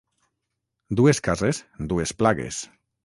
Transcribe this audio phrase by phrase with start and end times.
[1.01, 1.59] Dues cases,
[1.93, 2.63] dues plagues.